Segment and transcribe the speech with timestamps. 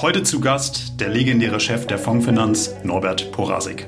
[0.00, 3.86] Heute zu Gast der legendäre Chef der Fondsfinanz, Norbert Porasik.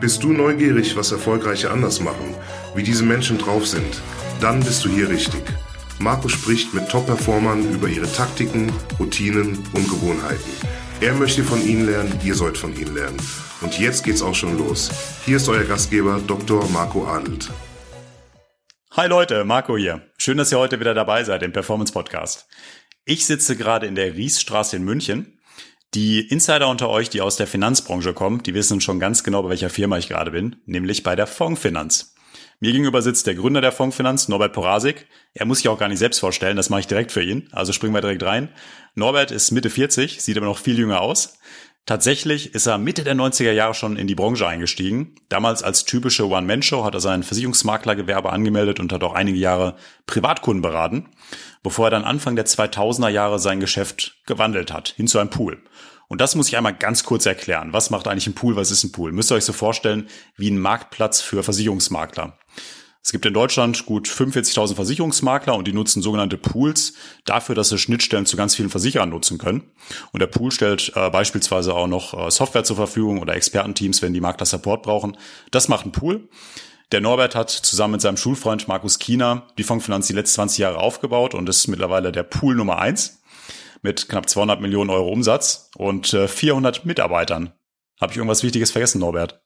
[0.00, 2.34] Bist du neugierig, was Erfolgreiche anders machen,
[2.74, 4.00] wie diese Menschen drauf sind?
[4.40, 5.42] Dann bist du hier richtig.
[5.98, 10.50] Marco spricht mit Top-Performern über ihre Taktiken, Routinen und Gewohnheiten.
[11.02, 13.18] Er möchte von ihnen lernen, ihr sollt von ihnen lernen.
[13.60, 14.90] Und jetzt geht's auch schon los.
[15.26, 16.68] Hier ist euer Gastgeber Dr.
[16.70, 17.50] Marco Adelt.
[18.96, 20.02] Hi Leute, Marco hier.
[20.18, 22.48] Schön, dass ihr heute wieder dabei seid im Performance Podcast.
[23.04, 25.38] Ich sitze gerade in der Riesstraße in München.
[25.94, 29.50] Die Insider unter euch, die aus der Finanzbranche kommen, die wissen schon ganz genau, bei
[29.50, 32.16] welcher Firma ich gerade bin, nämlich bei der Fondfinanz.
[32.58, 35.06] Mir gegenüber sitzt der Gründer der Fondfinanz, Norbert Porasik.
[35.34, 37.48] Er muss sich auch gar nicht selbst vorstellen, das mache ich direkt für ihn.
[37.52, 38.48] Also springen wir direkt rein.
[38.96, 41.38] Norbert ist Mitte 40, sieht aber noch viel jünger aus.
[41.86, 45.16] Tatsächlich ist er Mitte der 90er Jahre schon in die Branche eingestiegen.
[45.28, 49.76] Damals als typische One-Man-Show hat er sein Versicherungsmaklergewerbe angemeldet und hat auch einige Jahre
[50.06, 51.08] Privatkunden beraten,
[51.62, 55.62] bevor er dann Anfang der 2000er Jahre sein Geschäft gewandelt hat, hin zu einem Pool.
[56.06, 57.72] Und das muss ich einmal ganz kurz erklären.
[57.72, 58.56] Was macht eigentlich ein Pool?
[58.56, 59.12] Was ist ein Pool?
[59.12, 62.36] Müsst ihr euch so vorstellen wie ein Marktplatz für Versicherungsmakler.
[63.02, 66.92] Es gibt in Deutschland gut 45.000 Versicherungsmakler und die nutzen sogenannte Pools
[67.24, 69.70] dafür, dass sie Schnittstellen zu ganz vielen Versicherern nutzen können.
[70.12, 74.12] Und der Pool stellt äh, beispielsweise auch noch äh, Software zur Verfügung oder Expertenteams, wenn
[74.12, 75.16] die Makler Support brauchen.
[75.50, 76.28] Das macht ein Pool.
[76.92, 80.78] Der Norbert hat zusammen mit seinem Schulfreund Markus Kiener die Fondsfinanz die letzten 20 Jahre
[80.78, 83.22] aufgebaut und ist mittlerweile der Pool Nummer eins
[83.80, 87.52] mit knapp 200 Millionen Euro Umsatz und äh, 400 Mitarbeitern.
[87.98, 89.39] Habe ich irgendwas Wichtiges vergessen, Norbert?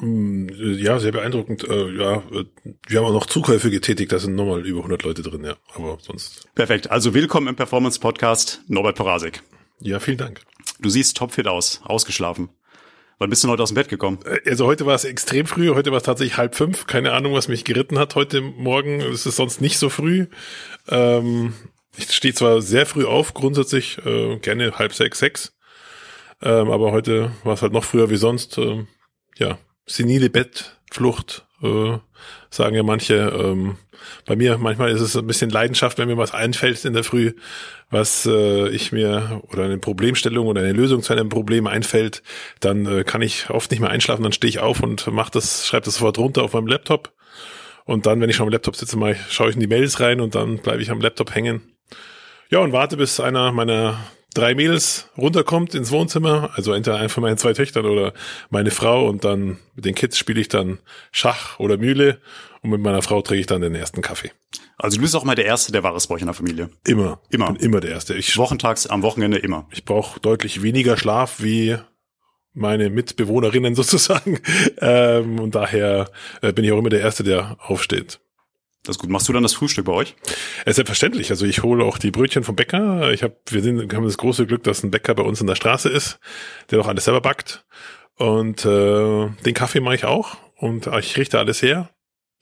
[0.00, 1.64] Mm, ja, sehr beeindruckend.
[1.68, 2.44] Äh, ja, äh,
[2.86, 5.56] wir haben auch noch Zukäufe getätigt, da sind nochmal über 100 Leute drin, ja.
[5.74, 6.48] Aber sonst.
[6.54, 6.90] Perfekt.
[6.90, 9.42] Also willkommen im Performance Podcast, Norbert Porasik.
[9.80, 10.42] Ja, vielen Dank.
[10.80, 12.50] Du siehst topfit aus, ausgeschlafen.
[13.18, 14.18] Wann bist du heute aus dem Bett gekommen?
[14.24, 16.86] Äh, also heute war es extrem früh, heute war es tatsächlich halb fünf.
[16.86, 19.00] Keine Ahnung, was mich geritten hat heute Morgen.
[19.00, 20.26] Es ist sonst nicht so früh.
[20.88, 21.54] Ähm,
[21.96, 25.56] ich stehe zwar sehr früh auf, grundsätzlich äh, gerne halb sechs, sechs.
[26.42, 28.58] Ähm, aber heute war es halt noch früher wie sonst.
[28.58, 28.88] Ähm,
[29.38, 31.98] ja, senile Bettflucht, äh,
[32.50, 33.14] sagen ja manche.
[33.14, 33.76] Ähm,
[34.24, 37.32] bei mir manchmal ist es ein bisschen Leidenschaft, wenn mir was einfällt in der Früh,
[37.90, 42.22] was äh, ich mir oder eine Problemstellung oder eine Lösung zu einem Problem einfällt,
[42.60, 45.66] dann äh, kann ich oft nicht mehr einschlafen, dann stehe ich auf und mach das,
[45.66, 47.12] schreibe das sofort runter auf meinem Laptop.
[47.84, 50.20] Und dann, wenn ich schon am Laptop sitze, mal schaue ich in die Mails rein
[50.20, 51.62] und dann bleibe ich am Laptop hängen.
[52.50, 53.98] Ja, und warte, bis einer meiner
[54.36, 58.12] drei Mädels runterkommt ins Wohnzimmer, also entweder einer von meinen zwei Töchtern oder
[58.50, 60.78] meine Frau und dann mit den Kids spiele ich dann
[61.10, 62.20] Schach oder Mühle
[62.62, 64.32] und mit meiner Frau trinke ich dann den ersten Kaffee.
[64.76, 66.68] Also du bist auch mal der Erste, der wahres Bräuch in der Familie.
[66.86, 67.20] Immer.
[67.30, 67.46] Immer.
[67.46, 68.14] Ich bin immer der Erste.
[68.14, 69.66] Ich, Wochentags, am Wochenende immer.
[69.72, 71.76] Ich brauche deutlich weniger Schlaf wie
[72.52, 74.38] meine Mitbewohnerinnen sozusagen.
[74.78, 76.10] Ähm, und daher
[76.42, 78.20] äh, bin ich auch immer der Erste, der aufsteht.
[78.86, 79.10] Das ist gut.
[79.10, 80.14] Machst du dann das Frühstück bei euch?
[80.64, 81.30] Ja, selbstverständlich.
[81.30, 83.10] Also ich hole auch die Brötchen vom Bäcker.
[83.12, 85.56] Ich habe, wir sind, haben das große Glück, dass ein Bäcker bei uns in der
[85.56, 86.18] Straße ist,
[86.70, 87.64] der auch alles selber backt.
[88.16, 91.90] Und äh, den Kaffee mache ich auch und ich richte alles her.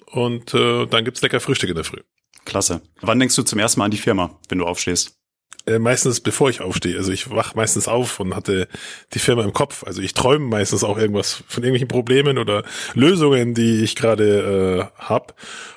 [0.07, 2.01] Und äh, dann gibt's lecker Frühstück in der Früh.
[2.45, 2.83] Klasse.
[3.01, 5.19] Wann denkst du zum ersten Mal an die Firma, wenn du aufstehst?
[5.67, 6.97] Äh, meistens bevor ich aufstehe.
[6.97, 8.69] Also ich wach meistens auf und hatte
[9.15, 9.85] die Firma im Kopf.
[9.85, 15.03] Also ich träume meistens auch irgendwas von irgendwelchen Problemen oder Lösungen, die ich gerade äh,
[15.03, 15.35] hab.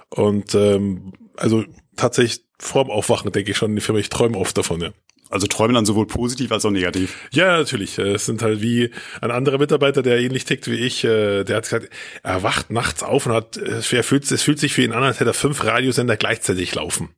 [0.09, 1.63] Und ähm, also
[1.95, 4.89] tatsächlich vorm Aufwachen denke ich schon die Firma, ich träume oft davon, ja.
[5.29, 7.15] Also träumen dann sowohl positiv als auch negativ.
[7.31, 7.97] Ja, natürlich.
[7.97, 11.63] Es sind halt wie ein anderer Mitarbeiter, der ähnlich tickt wie ich, äh, der hat
[11.63, 11.89] gesagt,
[12.23, 15.19] er wacht nachts auf und hat, er fühlt, es fühlt sich für ihn an, als
[15.19, 17.09] hätte er fünf Radiosender gleichzeitig laufen.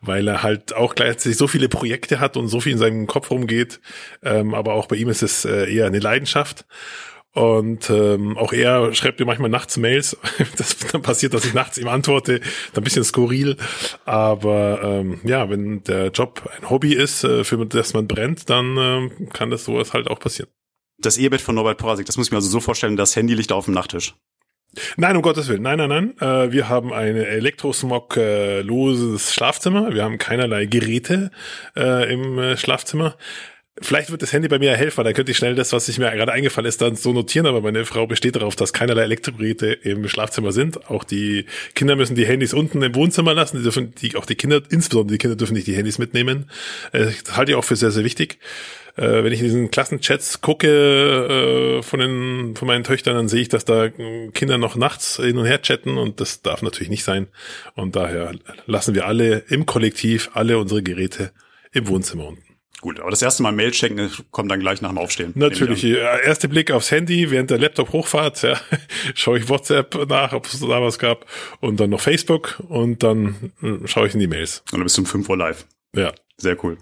[0.00, 3.30] Weil er halt auch gleichzeitig so viele Projekte hat und so viel in seinem Kopf
[3.30, 3.80] rumgeht.
[4.22, 6.66] Ähm, aber auch bei ihm ist es äh, eher eine Leidenschaft.
[7.34, 10.16] Und ähm, auch er schreibt mir manchmal nachts Mails.
[10.56, 12.38] Das dann passiert, dass ich nachts ihm antworte.
[12.38, 13.56] Dann ein bisschen skurril.
[14.04, 18.76] Aber ähm, ja, wenn der Job ein Hobby ist, äh, für das man brennt, dann
[18.78, 20.48] ähm, kann das sowas halt auch passieren.
[20.98, 23.50] Das Ehebett von Norbert Porasik, das muss ich mir also so vorstellen, das Handy liegt
[23.50, 24.14] auf dem Nachttisch.
[24.96, 25.62] Nein, um Gottes Willen.
[25.62, 26.16] Nein, nein, nein.
[26.20, 29.92] Äh, wir haben ein Elektrosmog-loses Schlafzimmer.
[29.92, 31.32] Wir haben keinerlei Geräte
[31.76, 33.16] äh, im äh, Schlafzimmer.
[33.80, 36.08] Vielleicht wird das Handy bei mir helfen, dann könnte ich schnell das, was ich mir
[36.12, 40.06] gerade eingefallen ist, dann so notieren, aber meine Frau besteht darauf, dass keinerlei Elektrogeräte im
[40.06, 40.88] Schlafzimmer sind.
[40.88, 44.36] Auch die Kinder müssen die Handys unten im Wohnzimmer lassen, die dürfen, die, auch die
[44.36, 46.48] Kinder, insbesondere die Kinder dürfen nicht die Handys mitnehmen.
[46.92, 48.38] Äh, das halte ich auch für sehr, sehr wichtig.
[48.96, 53.42] Äh, wenn ich in diesen Klassenchats gucke äh, von den von meinen Töchtern, dann sehe
[53.42, 57.02] ich, dass da Kinder noch nachts hin und her chatten und das darf natürlich nicht
[57.02, 57.26] sein.
[57.74, 58.36] Und daher
[58.66, 61.32] lassen wir alle im Kollektiv alle unsere Geräte
[61.72, 62.43] im Wohnzimmer unten.
[62.84, 65.32] Gut, aber das erste Mal Mail checken kommt dann gleich nach dem Aufstehen.
[65.36, 65.82] Natürlich.
[65.84, 68.60] Erste Blick aufs Handy während der Laptop hochfahrt, ja,
[69.14, 71.24] schaue ich WhatsApp nach, ob es da was gab
[71.60, 74.58] und dann noch Facebook und dann äh, schaue ich in die Mails.
[74.70, 75.64] Und dann bist du um 5 Uhr live.
[75.96, 76.12] Ja.
[76.36, 76.76] Sehr cool.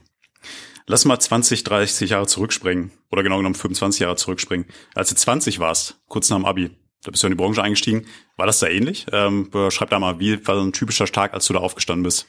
[0.88, 2.90] Lass mal 20, 30 Jahre zurückspringen.
[3.12, 4.66] Oder genau genommen 25 Jahre zurückspringen.
[4.96, 6.70] Als du 20 warst, kurz nach dem Abi,
[7.04, 8.06] da bist du in die Branche eingestiegen.
[8.36, 9.06] War das da ähnlich?
[9.12, 12.26] Ähm, schreib da mal, wie war so ein typischer Tag, als du da aufgestanden bist?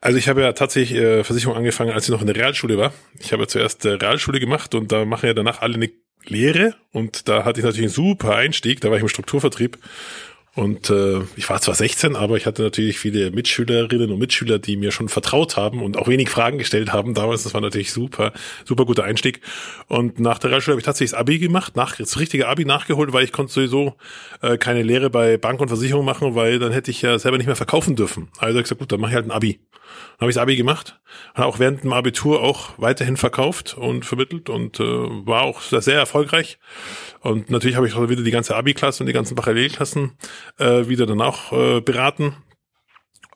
[0.00, 2.92] Also ich habe ja tatsächlich äh, Versicherung angefangen, als ich noch in der Realschule war.
[3.18, 5.90] Ich habe ja zuerst äh, Realschule gemacht und da machen ja danach alle eine
[6.24, 6.74] Lehre.
[6.92, 9.78] Und da hatte ich natürlich einen super Einstieg, da war ich im Strukturvertrieb
[10.56, 14.76] und äh, ich war zwar 16, aber ich hatte natürlich viele Mitschülerinnen und Mitschüler, die
[14.76, 17.44] mir schon vertraut haben und auch wenig Fragen gestellt haben damals.
[17.44, 18.32] Das war natürlich super,
[18.64, 19.40] super guter Einstieg.
[19.86, 23.12] Und nach der Realschule habe ich tatsächlich das Abi gemacht, nach, das richtige Abi nachgeholt,
[23.12, 23.94] weil ich konnte sowieso
[24.42, 27.46] äh, keine Lehre bei Bank und Versicherung machen, weil dann hätte ich ja selber nicht
[27.46, 28.28] mehr verkaufen dürfen.
[28.38, 29.60] Also ich gesagt, gut, dann mache ich halt ein Abi.
[30.18, 30.99] Dann habe ich das Abi gemacht,
[31.34, 35.98] habe auch während dem Abitur auch weiterhin verkauft und vermittelt und äh, war auch sehr
[35.98, 36.58] erfolgreich.
[37.20, 40.12] Und natürlich habe ich auch wieder die ganze Abi-Klasse und die ganzen Parallelklassen
[40.58, 42.36] äh, wieder dann auch äh, beraten.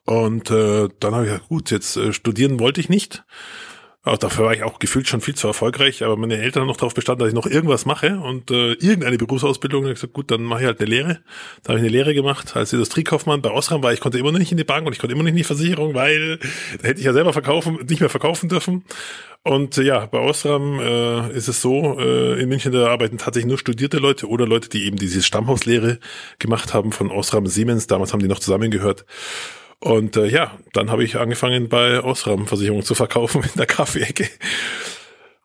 [0.05, 3.25] Und äh, dann habe ich gesagt, gut, jetzt äh, studieren wollte ich nicht.
[4.07, 6.77] Auch dafür war ich auch gefühlt schon viel zu erfolgreich, aber meine Eltern haben noch
[6.77, 9.87] darauf bestanden, dass ich noch irgendwas mache und äh, irgendeine Berufsausbildung.
[9.87, 11.21] Ich gesagt, gut, dann mache ich halt eine Lehre.
[11.63, 14.39] Da habe ich eine Lehre gemacht als Industriekaufmann bei Osram, weil ich konnte immer noch
[14.39, 16.39] nicht in die Bank und ich konnte immer noch nicht in die Versicherung, weil
[16.83, 18.85] da hätte ich ja selber verkaufen, nicht mehr verkaufen dürfen.
[19.43, 23.49] Und äh, ja, bei Osram äh, ist es so, äh, in München da arbeiten tatsächlich
[23.49, 25.99] nur studierte Leute oder Leute, die eben diese Stammhauslehre
[26.39, 27.87] gemacht haben von Osram Siemens.
[27.87, 29.07] Damals haben die noch zusammengehört.
[29.85, 34.31] Und äh, ja, dann habe ich angefangen bei Osram-Versicherungen zu verkaufen in der Kaffeeecke.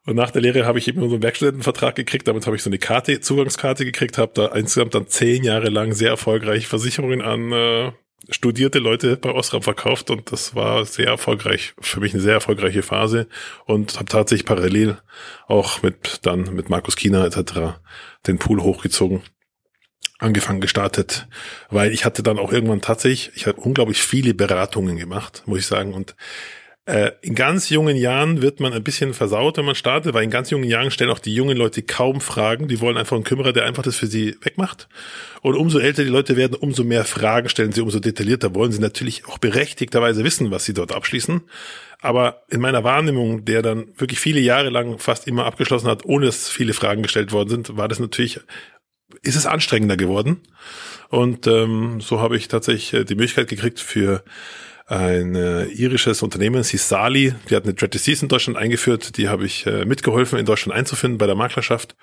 [0.06, 2.26] Und nach der Lehre habe ich eben so einen Werkstudentenvertrag gekriegt.
[2.26, 5.92] Damit habe ich so eine Karte, Zugangskarte gekriegt, habe da insgesamt dann zehn Jahre lang
[5.92, 7.92] sehr erfolgreich Versicherungen an äh,
[8.30, 12.82] studierte Leute bei Osram verkauft und das war sehr erfolgreich, für mich eine sehr erfolgreiche
[12.82, 13.28] Phase
[13.66, 14.98] und habe tatsächlich parallel
[15.48, 17.78] auch mit dann mit Markus Kina etc.
[18.26, 19.22] den Pool hochgezogen
[20.20, 21.28] angefangen gestartet,
[21.70, 25.66] weil ich hatte dann auch irgendwann tatsächlich, ich habe unglaublich viele Beratungen gemacht, muss ich
[25.66, 26.16] sagen und
[26.90, 30.32] äh, in ganz jungen Jahren wird man ein bisschen versaut, wenn man startet, weil in
[30.32, 32.68] ganz jungen Jahren stellen auch die jungen Leute kaum Fragen.
[32.68, 34.90] Die wollen einfach einen Kümmerer, der einfach das für sie wegmacht.
[35.42, 38.82] Und umso älter die Leute werden, umso mehr Fragen stellen sie, umso detaillierter wollen sie
[38.82, 41.42] natürlich auch berechtigterweise wissen, was sie dort abschließen.
[42.02, 46.26] Aber in meiner Wahrnehmung, der dann wirklich viele Jahre lang fast immer abgeschlossen hat, ohne
[46.26, 48.40] dass viele Fragen gestellt worden sind, war das natürlich,
[49.22, 50.42] ist es anstrengender geworden.
[51.10, 54.24] Und ähm, so habe ich tatsächlich äh, die Möglichkeit gekriegt für
[54.90, 59.30] ein äh, irisches Unternehmen, sie Sali, die hat eine Dread Disease in Deutschland eingeführt, die
[59.30, 61.96] habe ich äh, mitgeholfen in Deutschland einzufinden bei der Maklerschaft.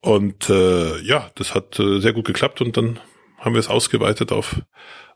[0.00, 3.00] Und äh, ja, das hat äh, sehr gut geklappt und dann
[3.38, 4.62] haben wir es ausgeweitet auf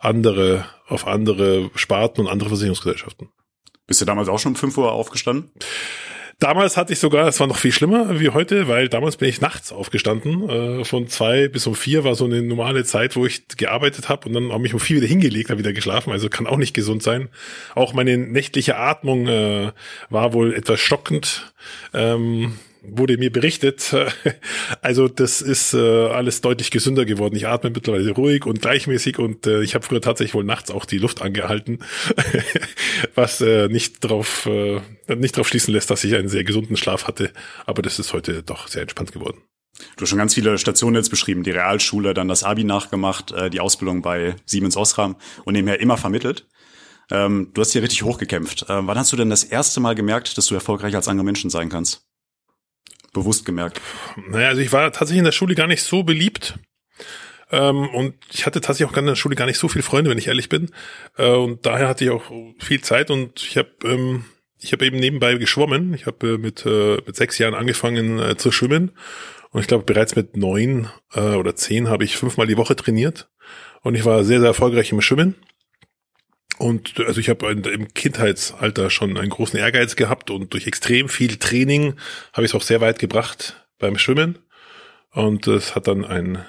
[0.01, 3.29] andere, auf andere Sparten und andere Versicherungsgesellschaften.
[3.87, 5.51] Bist du damals auch schon um 5 Uhr aufgestanden?
[6.41, 9.41] Damals hatte ich sogar, es war noch viel schlimmer wie heute, weil damals bin ich
[9.41, 10.49] nachts aufgestanden.
[10.49, 14.29] Äh, von zwei bis um vier war so eine normale Zeit, wo ich gearbeitet habe
[14.29, 16.13] und dann habe ich um vier wieder hingelegt, habe wieder geschlafen.
[16.13, 17.29] Also kann auch nicht gesund sein.
[17.75, 19.73] Auch meine nächtliche Atmung äh,
[20.11, 21.53] war wohl etwas stockend.
[21.93, 22.57] Ähm,
[22.97, 23.95] wurde mir berichtet.
[24.81, 27.37] Also das ist äh, alles deutlich gesünder geworden.
[27.37, 30.85] Ich atme mittlerweile ruhig und gleichmäßig und äh, ich habe früher tatsächlich wohl nachts auch
[30.85, 31.81] die Luft angehalten,
[33.15, 34.81] was äh, nicht drauf äh,
[35.15, 37.33] nicht drauf schließen lässt, dass ich einen sehr gesunden Schlaf hatte.
[37.67, 39.43] Aber das ist heute doch sehr entspannt geworden.
[39.97, 43.51] Du hast schon ganz viele Stationen jetzt beschrieben, die Realschule, dann das Abi nachgemacht, äh,
[43.51, 46.47] die Ausbildung bei Siemens Osram und nebenher immer vermittelt.
[47.11, 48.63] Ähm, du hast hier richtig hochgekämpft.
[48.65, 51.51] Äh, wann hast du denn das erste Mal gemerkt, dass du erfolgreich als andere Menschen
[51.51, 52.08] sein kannst?
[53.13, 53.81] Bewusst gemerkt?
[54.29, 56.59] Naja, also ich war tatsächlich in der Schule gar nicht so beliebt.
[57.51, 60.19] Ähm, und ich hatte tatsächlich auch in der Schule gar nicht so viele Freunde, wenn
[60.19, 60.71] ich ehrlich bin.
[61.17, 64.25] Äh, und daher hatte ich auch viel Zeit und ich habe ähm,
[64.61, 65.95] ich habe eben nebenbei geschwommen.
[65.95, 68.93] Ich habe äh, mit, äh, mit sechs Jahren angefangen äh, zu schwimmen.
[69.51, 73.31] Und ich glaube, bereits mit neun äh, oder zehn habe ich fünfmal die Woche trainiert.
[73.83, 75.37] Und ich war sehr, sehr erfolgreich im Schwimmen.
[76.59, 81.37] Und also ich habe im Kindheitsalter schon einen großen Ehrgeiz gehabt und durch extrem viel
[81.37, 81.95] Training
[82.33, 84.39] habe ich es auch sehr weit gebracht beim Schwimmen.
[85.13, 86.45] Und es hat dann ein,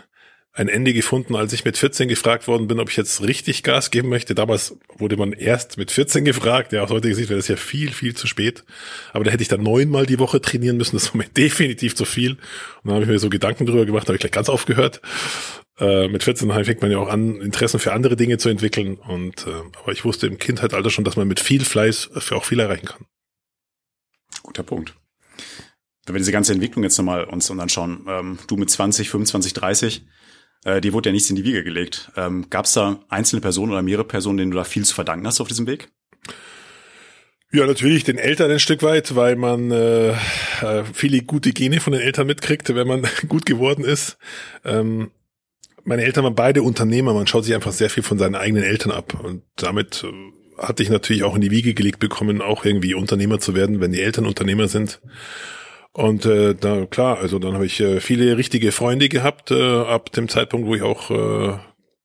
[0.59, 3.91] ein Ende gefunden, als ich mit 14 gefragt worden bin, ob ich jetzt richtig Gas
[3.91, 4.35] geben möchte.
[4.35, 6.73] Damals wurde man erst mit 14 gefragt.
[6.73, 8.65] Ja, aus heutiger Sicht wäre das ja viel, viel zu spät.
[9.13, 10.97] Aber da hätte ich dann neunmal die Woche trainieren müssen.
[10.97, 12.31] Das war mir definitiv zu viel.
[12.31, 12.39] Und
[12.83, 15.01] dann habe ich mir so Gedanken drüber gemacht, habe ich gleich ganz aufgehört
[15.79, 18.95] äh, mit 14 fängt man ja auch an, Interessen für andere Dinge zu entwickeln.
[18.95, 22.43] Und äh, aber ich wusste im Kindheitsalter schon, dass man mit viel Fleiß für auch
[22.43, 23.05] viel erreichen kann.
[24.43, 24.93] Guter Punkt.
[26.05, 30.05] Wenn wir diese ganze Entwicklung jetzt nochmal uns anschauen, ähm, du mit 20, 25, 30,
[30.65, 32.11] äh, dir wurde ja nichts in die Wiege gelegt.
[32.15, 35.25] Ähm, Gab es da einzelne Personen oder mehrere Personen, denen du da viel zu verdanken
[35.25, 35.89] hast auf diesem Weg?
[37.51, 41.93] Ja, natürlich den Eltern ein Stück weit, weil man äh, äh viele gute Gene von
[41.93, 44.17] den Eltern mitkriegt, wenn man gut geworden ist.
[44.63, 45.11] Ähm,
[45.83, 48.91] meine Eltern waren beide Unternehmer, man schaut sich einfach sehr viel von seinen eigenen Eltern
[48.91, 52.93] ab und damit äh, hatte ich natürlich auch in die Wiege gelegt bekommen, auch irgendwie
[52.93, 55.01] Unternehmer zu werden, wenn die Eltern Unternehmer sind.
[56.00, 60.13] Und äh, da klar, also dann habe ich äh, viele richtige Freunde gehabt, äh, ab
[60.13, 61.58] dem Zeitpunkt, wo ich auch äh,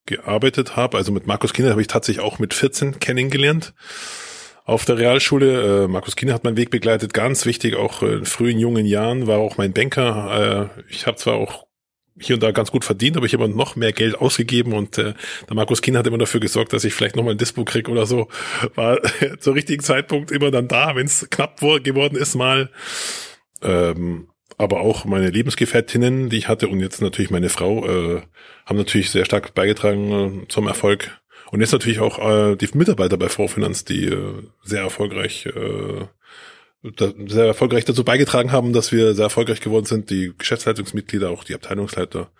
[0.04, 0.96] gearbeitet habe.
[0.96, 3.72] Also mit Markus Kinder habe ich tatsächlich auch mit 14 kennengelernt
[4.64, 5.84] auf der Realschule.
[5.84, 9.38] Äh, Markus Kinder hat meinen Weg begleitet, ganz wichtig, auch in frühen jungen Jahren, war
[9.38, 10.72] auch mein Banker.
[10.74, 11.64] Äh, ich habe zwar auch
[12.18, 15.14] hier und da ganz gut verdient, aber ich habe noch mehr Geld ausgegeben und äh,
[15.48, 18.06] der Markus Kinder hat immer dafür gesorgt, dass ich vielleicht nochmal ein Dispo krieg oder
[18.06, 18.26] so.
[18.74, 18.98] War
[19.38, 22.70] zur richtigen Zeitpunkt immer dann da, wenn es knapp geworden ist mal.
[23.64, 28.22] Ähm, aber auch meine Lebensgefährtinnen, die ich hatte und jetzt natürlich meine Frau, äh,
[28.66, 31.10] haben natürlich sehr stark beigetragen äh, zum Erfolg.
[31.50, 36.06] Und jetzt natürlich auch äh, die Mitarbeiter bei Vorfinanz, die äh, sehr erfolgreich äh,
[37.26, 40.10] sehr erfolgreich dazu beigetragen haben, dass wir sehr erfolgreich geworden sind.
[40.10, 42.30] Die Geschäftsleitungsmitglieder, auch die Abteilungsleiter,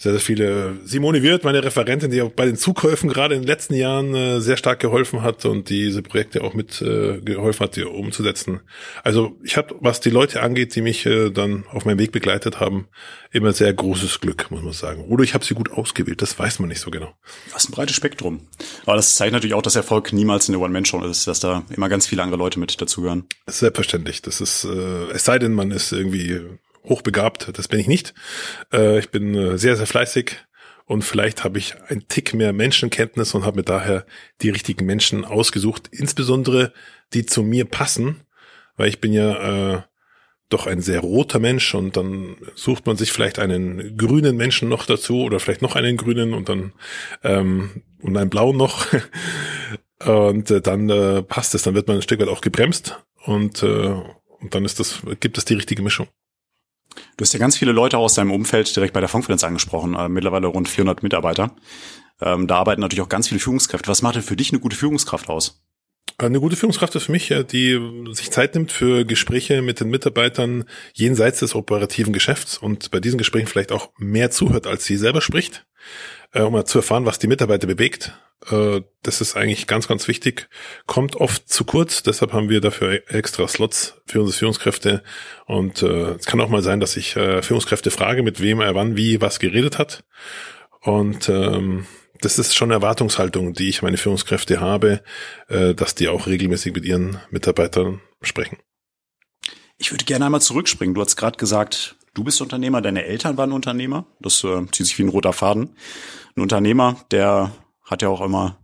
[0.00, 0.78] sehr, sehr viele.
[0.84, 4.40] Simone Wirth, meine Referentin, die auch bei den Zukäufen gerade in den letzten Jahren äh,
[4.40, 8.60] sehr stark geholfen hat und diese Projekte auch mit äh, geholfen hat, die umzusetzen.
[9.04, 12.60] Also ich habe, was die Leute angeht, die mich äh, dann auf meinem Weg begleitet
[12.60, 12.88] haben,
[13.30, 15.04] immer sehr großes Glück, muss man sagen.
[15.04, 17.12] Oder ich habe sie gut ausgewählt, das weiß man nicht so genau.
[17.52, 18.48] Das ist ein breites Spektrum.
[18.86, 22.06] Aber das zeigt natürlich auch, dass Erfolg niemals eine One-Man-Show ist, dass da immer ganz
[22.06, 23.24] viele andere Leute mit dazugehören.
[23.46, 24.22] Selbstverständlich.
[24.22, 26.40] Das ist, äh, es sei denn, man ist irgendwie
[26.84, 28.14] hochbegabt, das bin ich nicht.
[28.72, 30.36] Äh, ich bin äh, sehr, sehr fleißig.
[30.86, 34.04] Und vielleicht habe ich ein Tick mehr Menschenkenntnis und habe mir daher
[34.42, 36.72] die richtigen Menschen ausgesucht, insbesondere
[37.12, 38.22] die zu mir passen,
[38.76, 39.82] weil ich bin ja äh,
[40.48, 44.84] doch ein sehr roter Mensch und dann sucht man sich vielleicht einen grünen Menschen noch
[44.84, 46.72] dazu oder vielleicht noch einen grünen und dann
[47.22, 48.86] ähm, und einen blauen noch.
[50.02, 53.62] Und äh, dann äh, passt es, dann wird man ein Stück weit auch gebremst und
[53.62, 53.94] äh,
[54.40, 56.08] und dann ist das gibt es die richtige Mischung.
[57.16, 60.08] Du hast ja ganz viele Leute aus deinem Umfeld direkt bei der Funkfinanz angesprochen, äh,
[60.08, 61.54] mittlerweile rund 400 Mitarbeiter.
[62.20, 63.88] Ähm, da arbeiten natürlich auch ganz viele Führungskräfte.
[63.88, 65.62] Was macht denn für dich eine gute Führungskraft aus?
[66.18, 67.80] Eine gute Führungskraft ist für mich, die
[68.12, 73.16] sich Zeit nimmt für Gespräche mit den Mitarbeitern jenseits des operativen Geschäfts und bei diesen
[73.16, 75.66] Gesprächen vielleicht auch mehr zuhört, als sie selber spricht,
[76.32, 78.12] äh, um zu erfahren, was die Mitarbeiter bewegt.
[78.50, 80.48] Äh, das ist eigentlich ganz, ganz wichtig.
[80.86, 85.02] Kommt oft zu kurz, deshalb haben wir dafür extra Slots für unsere Führungskräfte.
[85.46, 88.96] Und äh, es kann auch mal sein, dass ich Führungskräfte frage, mit wem er wann
[88.96, 90.04] wie was geredet hat.
[90.82, 91.86] Und ähm,
[92.20, 95.02] das ist schon Erwartungshaltung, die ich meine Führungskräfte habe,
[95.48, 98.58] äh, dass die auch regelmäßig mit ihren Mitarbeitern sprechen.
[99.78, 100.94] Ich würde gerne einmal zurückspringen.
[100.94, 104.06] Du hast gerade gesagt, du bist Unternehmer, deine Eltern waren Unternehmer.
[104.20, 105.76] Das äh, zieht sich wie ein roter Faden.
[106.36, 107.52] Ein Unternehmer, der
[107.84, 108.56] hat ja auch immer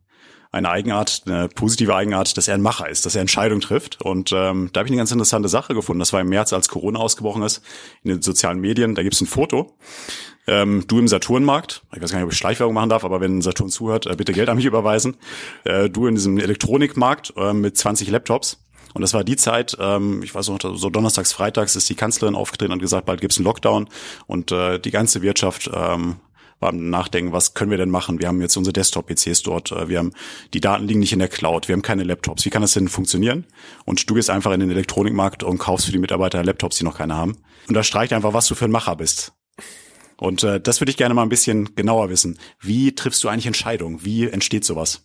[0.52, 4.00] eine Eigenart, eine positive Eigenart, dass er ein Macher ist, dass er Entscheidungen trifft.
[4.00, 5.98] Und ähm, da habe ich eine ganz interessante Sache gefunden.
[5.98, 7.62] Das war im März, als Corona ausgebrochen ist,
[8.02, 8.94] in den sozialen Medien.
[8.94, 9.76] Da gibt es ein Foto.
[10.46, 13.42] Ähm, du im Saturnmarkt, ich weiß gar nicht, ob ich Schleichwerbung machen darf, aber wenn
[13.42, 15.16] Saturn zuhört, äh, bitte Geld an mich überweisen.
[15.64, 18.64] Äh, du in diesem Elektronikmarkt äh, mit 20 Laptops.
[18.96, 22.34] Und das war die Zeit, ähm, ich weiß noch, so donnerstags, freitags ist die Kanzlerin
[22.34, 23.90] aufgetreten und gesagt, bald gibt's einen Lockdown.
[24.26, 26.16] Und äh, die ganze Wirtschaft ähm,
[26.60, 28.20] beim Nachdenken, was können wir denn machen?
[28.20, 30.14] Wir haben jetzt unsere Desktop-PCs dort, äh, wir haben,
[30.54, 32.46] die Daten liegen nicht in der Cloud, wir haben keine Laptops.
[32.46, 33.44] Wie kann das denn funktionieren?
[33.84, 36.96] Und du gehst einfach in den Elektronikmarkt und kaufst für die Mitarbeiter Laptops, die noch
[36.96, 37.36] keine haben.
[37.68, 39.34] Und da streicht einfach, was du für ein Macher bist.
[40.16, 42.38] Und äh, das würde ich gerne mal ein bisschen genauer wissen.
[42.62, 44.06] Wie triffst du eigentlich Entscheidungen?
[44.06, 45.04] Wie entsteht sowas?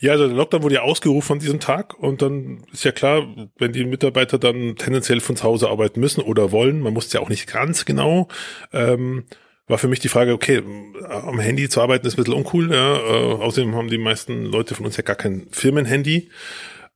[0.00, 3.26] Ja, also der Lockdown wurde ja ausgerufen an diesem Tag und dann ist ja klar,
[3.58, 7.20] wenn die Mitarbeiter dann tendenziell von zu Hause arbeiten müssen oder wollen, man muss ja
[7.20, 8.28] auch nicht ganz genau,
[8.72, 9.24] ähm,
[9.70, 10.62] war für mich die Frage, okay,
[11.08, 12.72] am Handy zu arbeiten ist ein bisschen uncool.
[12.72, 12.96] Ja.
[12.96, 16.28] Äh, außerdem haben die meisten Leute von uns ja gar kein Firmenhandy.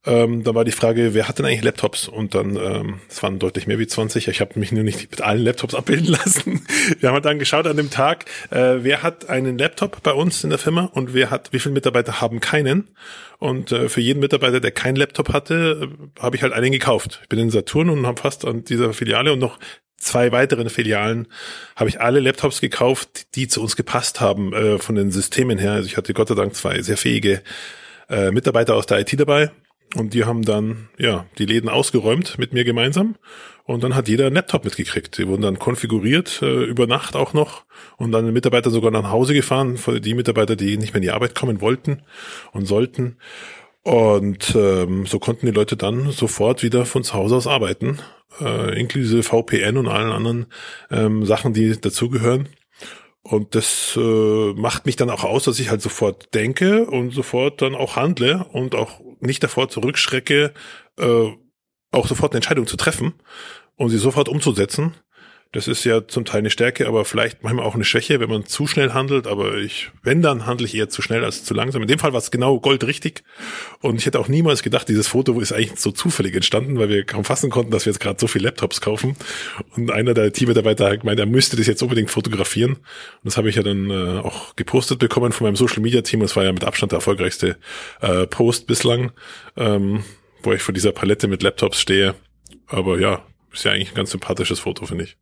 [0.07, 2.07] Ähm, da war die Frage, wer hat denn eigentlich Laptops?
[2.07, 4.27] Und dann, ähm, es waren deutlich mehr wie 20.
[4.27, 6.65] Ich habe mich nur nicht mit allen Laptops abbilden lassen.
[6.99, 10.51] Wir haben dann geschaut an dem Tag, äh, wer hat einen Laptop bei uns in
[10.51, 12.89] der Firma und wer hat, wie viele Mitarbeiter haben keinen?
[13.39, 17.19] Und äh, für jeden Mitarbeiter, der keinen Laptop hatte, äh, habe ich halt einen gekauft.
[17.23, 19.57] Ich bin in Saturn und habe fast an dieser Filiale und noch
[19.97, 21.27] zwei weiteren Filialen
[21.75, 25.71] habe ich alle Laptops gekauft, die zu uns gepasst haben äh, von den Systemen her.
[25.71, 27.41] Also ich hatte Gott sei Dank zwei sehr fähige
[28.07, 29.49] äh, Mitarbeiter aus der IT dabei
[29.95, 33.15] und die haben dann ja die Läden ausgeräumt mit mir gemeinsam
[33.65, 35.17] und dann hat jeder einen Laptop mitgekriegt.
[35.17, 37.65] Die wurden dann konfiguriert äh, über Nacht auch noch
[37.97, 41.35] und dann Mitarbeiter sogar nach Hause gefahren, die Mitarbeiter, die nicht mehr in die Arbeit
[41.35, 42.03] kommen wollten
[42.51, 43.17] und sollten.
[43.83, 47.99] Und ähm, so konnten die Leute dann sofort wieder von zu Hause aus arbeiten,
[48.41, 50.47] äh, inklusive VPN und allen anderen
[50.89, 52.49] ähm, Sachen, die dazugehören.
[53.21, 57.61] Und das äh, macht mich dann auch aus, dass ich halt sofort denke und sofort
[57.61, 60.53] dann auch handle und auch nicht davor zurückschrecke,
[60.99, 61.27] äh,
[61.91, 63.13] auch sofort eine Entscheidung zu treffen
[63.75, 64.95] und sie sofort umzusetzen.
[65.55, 68.45] Das ist ja zum Teil eine Stärke, aber vielleicht manchmal auch eine Schwäche, wenn man
[68.45, 69.25] zu schnell handelt.
[69.25, 71.81] Aber ich, wenn, dann handle ich eher zu schnell als zu langsam.
[71.81, 73.23] In dem Fall war es genau goldrichtig.
[73.79, 77.05] Und ich hätte auch niemals gedacht, dieses Foto ist eigentlich so zufällig entstanden, weil wir
[77.05, 79.15] kaum fassen konnten, dass wir jetzt gerade so viele Laptops kaufen.
[79.77, 82.73] Und einer der Teammitarbeiter hat gemeint, er müsste das jetzt unbedingt fotografieren.
[82.73, 82.81] Und
[83.23, 86.19] das habe ich ja dann äh, auch gepostet bekommen von meinem Social Media Team.
[86.19, 87.55] Das war ja mit Abstand der erfolgreichste
[88.01, 89.13] äh, Post bislang,
[89.55, 90.03] ähm,
[90.43, 92.13] wo ich vor dieser Palette mit Laptops stehe.
[92.67, 95.15] Aber ja, ist ja eigentlich ein ganz sympathisches Foto, finde ich.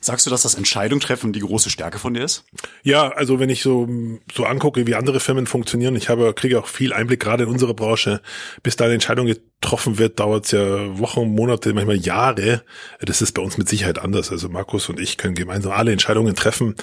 [0.00, 2.44] Sagst du, dass das Entscheidung treffen die große Stärke von dir ist?
[2.82, 3.88] Ja, also wenn ich so,
[4.32, 7.74] so angucke, wie andere Firmen funktionieren, ich habe, kriege auch viel Einblick, gerade in unserer
[7.74, 8.22] Branche.
[8.62, 12.62] Bis da eine Entscheidung getroffen wird, dauert es ja Wochen, Monate, manchmal Jahre.
[13.00, 14.30] Das ist bei uns mit Sicherheit anders.
[14.30, 16.76] Also Markus und ich können gemeinsam alle Entscheidungen treffen.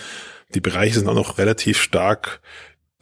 [0.53, 2.39] Die Bereiche sind auch noch relativ stark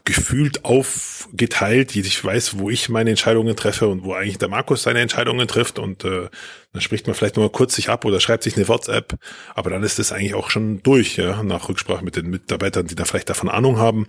[0.06, 1.96] gefühlt aufgeteilt.
[1.96, 5.80] Ich weiß, wo ich meine Entscheidungen treffe und wo eigentlich der Markus seine Entscheidungen trifft
[5.80, 6.30] und äh,
[6.74, 9.18] dann spricht man vielleicht mal kurz sich ab oder schreibt sich eine WhatsApp,
[9.56, 12.96] aber dann ist das eigentlich auch schon durch, ja, nach Rücksprache mit den Mitarbeitern, die
[12.96, 14.08] da vielleicht davon Ahnung haben.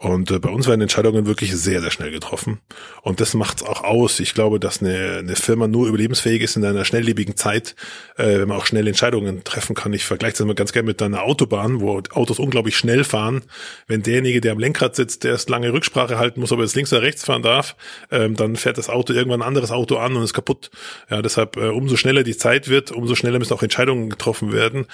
[0.00, 2.60] Und äh, bei uns werden Entscheidungen wirklich sehr, sehr schnell getroffen.
[3.02, 4.18] Und das macht's auch aus.
[4.18, 7.76] Ich glaube, dass eine, eine Firma nur überlebensfähig ist in einer schnelllebigen Zeit,
[8.16, 9.92] äh, wenn man auch schnell Entscheidungen treffen kann.
[9.92, 13.42] Ich vergleiche das immer ganz gerne mit einer Autobahn, wo Autos unglaublich schnell fahren.
[13.88, 16.76] Wenn derjenige, der am Lenkrad sitzt, der erst lange Rücksprache halten muss, ob er jetzt
[16.76, 17.76] links oder rechts fahren darf,
[18.10, 20.70] ähm, dann fährt das Auto irgendwann ein anderes Auto an und ist kaputt.
[21.10, 24.86] Ja, deshalb äh, umso schneller die Zeit wird, umso schneller müssen auch Entscheidungen getroffen werden.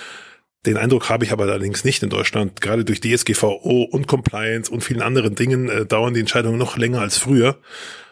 [0.64, 2.60] Den Eindruck habe ich aber allerdings nicht in Deutschland.
[2.60, 7.00] Gerade durch DSGVO und Compliance und vielen anderen Dingen äh, dauern die Entscheidungen noch länger
[7.00, 7.58] als früher.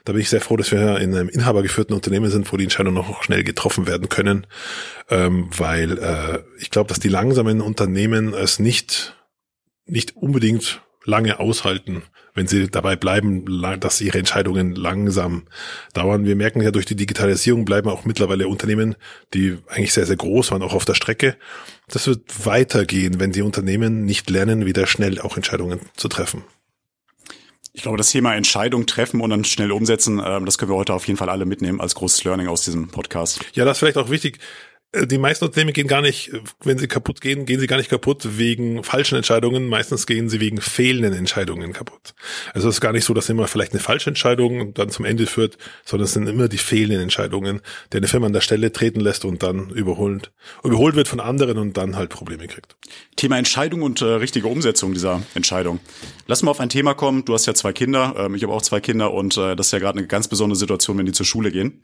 [0.04, 2.94] Da bin ich sehr froh, dass wir in einem inhabergeführten Unternehmen sind, wo die Entscheidungen
[2.94, 4.46] noch schnell getroffen werden können,
[5.08, 9.16] ähm, weil äh, ich glaube, dass die langsamen Unternehmen es nicht
[9.86, 12.02] nicht unbedingt lange aushalten,
[12.34, 13.44] wenn sie dabei bleiben,
[13.78, 15.44] dass ihre Entscheidungen langsam
[15.92, 16.24] dauern.
[16.24, 18.96] Wir merken ja, durch die Digitalisierung bleiben auch mittlerweile Unternehmen,
[19.32, 21.36] die eigentlich sehr, sehr groß waren, auch auf der Strecke.
[21.88, 26.44] Das wird weitergehen, wenn die Unternehmen nicht lernen, wieder schnell auch Entscheidungen zu treffen.
[27.76, 30.94] Ich glaube, das Thema Entscheidung treffen und dann schnell umsetzen, ähm, das können wir heute
[30.94, 33.40] auf jeden Fall alle mitnehmen als großes Learning aus diesem Podcast.
[33.54, 34.38] Ja, das ist vielleicht auch wichtig.
[34.94, 36.30] Äh, die meisten Unternehmen gehen gar nicht,
[36.62, 39.68] wenn sie kaputt gehen, gehen sie gar nicht kaputt wegen falschen Entscheidungen.
[39.68, 42.14] Meistens gehen sie wegen fehlenden Entscheidungen kaputt.
[42.52, 45.26] Also es ist gar nicht so, dass immer vielleicht eine falsche Entscheidung dann zum Ende
[45.26, 47.60] führt, sondern es sind immer die fehlenden Entscheidungen,
[47.92, 51.58] die eine Firma an der Stelle treten lässt und dann überholt, überholt wird von anderen
[51.58, 52.76] und dann halt Probleme kriegt.
[53.16, 55.80] Thema Entscheidung und äh, richtige Umsetzung dieser Entscheidung.
[56.26, 57.24] Lass mal auf ein Thema kommen.
[57.24, 59.72] Du hast ja zwei Kinder, ähm, ich habe auch zwei Kinder und äh, das ist
[59.72, 61.82] ja gerade eine ganz besondere Situation, wenn die zur Schule gehen.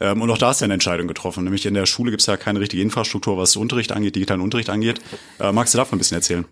[0.00, 1.44] Ähm, und auch da ist ja eine Entscheidung getroffen.
[1.44, 4.70] Nämlich in der Schule gibt es ja keine richtige Infrastruktur, was Unterricht angeht, digitalen Unterricht
[4.70, 5.00] angeht.
[5.40, 6.44] Äh, magst du davon ein bisschen erzählen?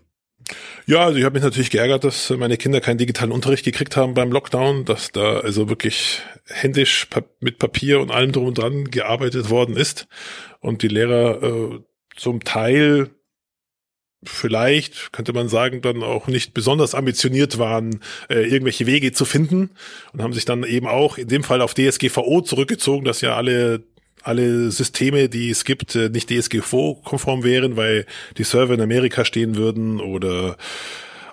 [0.85, 4.13] Ja, also ich habe mich natürlich geärgert, dass meine Kinder keinen digitalen Unterricht gekriegt haben
[4.13, 7.07] beim Lockdown, dass da also wirklich händisch
[7.39, 10.07] mit Papier und allem drum und dran gearbeitet worden ist
[10.59, 11.79] und die Lehrer äh,
[12.17, 13.11] zum Teil
[14.25, 19.71] vielleicht, könnte man sagen, dann auch nicht besonders ambitioniert waren, äh, irgendwelche Wege zu finden
[20.13, 23.83] und haben sich dann eben auch in dem Fall auf DSGVO zurückgezogen, dass ja alle
[24.23, 28.05] alle Systeme, die es gibt, äh, nicht DSGVO-konform wären, weil
[28.37, 30.57] die Server in Amerika stehen würden oder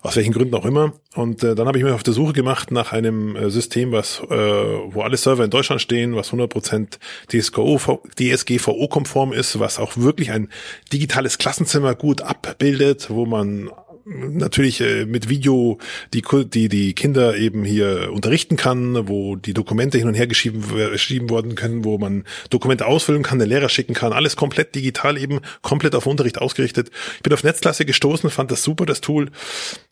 [0.02, 0.94] aus welchen Gründen auch immer.
[1.14, 4.20] Und äh, dann habe ich mich auf der Suche gemacht nach einem äh, System, was,
[4.20, 10.48] äh, wo alle Server in Deutschland stehen, was 100% DSGVO-konform ist, was auch wirklich ein
[10.92, 13.70] digitales Klassenzimmer gut abbildet, wo man
[14.04, 15.78] natürlich äh, mit Video
[16.14, 20.64] die, die, die Kinder eben hier unterrichten kann, wo die Dokumente hin und her geschrieben,
[20.90, 25.18] geschrieben worden können, wo man Dokumente ausfüllen kann, den Lehrer schicken kann, alles komplett digital
[25.18, 26.90] eben, komplett auf Unterricht ausgerichtet.
[27.16, 29.30] Ich bin auf Netzklasse gestoßen, fand das super, das Tool,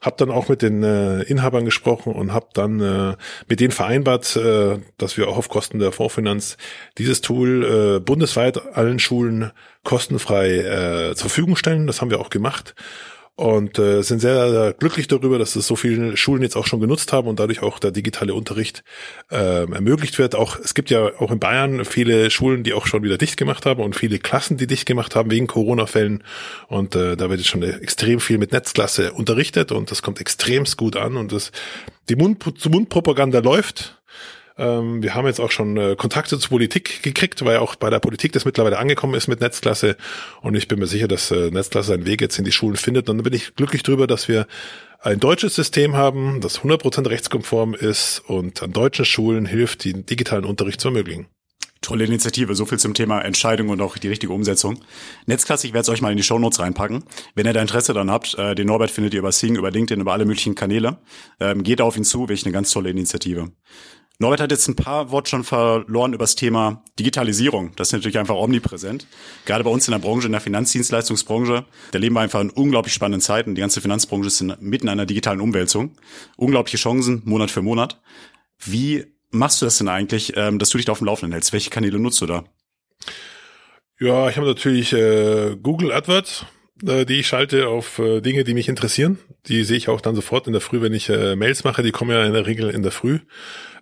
[0.01, 3.17] habe dann auch mit den äh, Inhabern gesprochen und habe dann äh,
[3.49, 6.57] mit denen vereinbart, äh, dass wir auch auf Kosten der Fondsfinanz
[6.99, 9.53] dieses Tool äh, bundesweit allen Schulen
[9.85, 11.87] kostenfrei äh, zur Verfügung stellen.
[11.87, 12.75] Das haben wir auch gemacht
[13.39, 16.81] und äh, sind sehr, sehr glücklich darüber, dass es so viele Schulen jetzt auch schon
[16.81, 18.83] genutzt haben und dadurch auch der digitale Unterricht
[19.31, 20.35] äh, ermöglicht wird.
[20.35, 23.65] Auch es gibt ja auch in Bayern viele Schulen, die auch schon wieder dicht gemacht
[23.65, 26.25] haben und viele Klassen, die dicht gemacht haben wegen Corona-Fällen.
[26.67, 30.77] Und äh, da wird jetzt schon extrem viel mit Netzklasse unterrichtet und das kommt extremst
[30.77, 31.53] gut an und das
[32.09, 33.99] die Mund-zu-Mund-Propaganda läuft
[34.59, 38.01] ähm, wir haben jetzt auch schon äh, Kontakte zur Politik gekriegt, weil auch bei der
[38.01, 39.97] Politik das mittlerweile angekommen ist mit Netzklasse.
[40.43, 43.09] Und ich bin mir sicher, dass äh, Netzklasse seinen Weg jetzt in die Schulen findet.
[43.09, 44.47] Und dann bin ich glücklich drüber, dass wir
[45.01, 50.45] ein deutsches System haben, das 100% rechtskonform ist und an deutschen Schulen hilft, den digitalen
[50.45, 51.29] Unterricht zu ermöglichen.
[51.81, 52.55] Tolle Initiative.
[52.57, 54.81] So viel zum Thema Entscheidung und auch die richtige Umsetzung.
[55.27, 57.05] Netzklasse, ich werde es euch mal in die Shownotes reinpacken.
[57.37, 60.01] Wenn ihr da Interesse daran habt, äh, den Norbert findet ihr über Sing, über LinkedIn,
[60.01, 60.99] über alle möglichen Kanäle.
[61.39, 63.53] Ähm, geht auf ihn zu, wirklich eine ganz tolle Initiative.
[64.21, 67.71] Norbert hat jetzt ein paar Worte schon verloren über das Thema Digitalisierung.
[67.77, 69.07] Das ist natürlich einfach omnipräsent.
[69.45, 72.93] Gerade bei uns in der Branche, in der Finanzdienstleistungsbranche, da leben wir einfach in unglaublich
[72.93, 73.55] spannenden Zeiten.
[73.55, 75.93] Die ganze Finanzbranche ist mitten in einer digitalen Umwälzung.
[76.37, 78.01] Unglaubliche Chancen, Monat für Monat.
[78.59, 81.53] Wie machst du das denn eigentlich, ähm, dass du dich da auf dem Laufenden hältst?
[81.53, 82.45] Welche Kanäle nutzt du da?
[84.01, 86.45] Ja, ich habe natürlich äh, Google AdWords,
[86.85, 89.19] äh, die ich schalte auf äh, Dinge, die mich interessieren.
[89.47, 91.85] Die sehe ich auch dann sofort in der Früh, wenn ich äh, Mails mache.
[91.85, 93.21] Die kommen ja in der Regel in der Früh.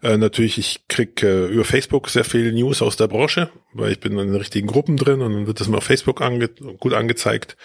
[0.02, 4.00] Äh, natürlich, ich krieg äh, über Facebook sehr viel News aus der Branche, weil ich
[4.00, 6.92] bin in den richtigen Gruppen drin und dann wird das mal auf Facebook ange gut
[6.92, 7.56] angezeigt.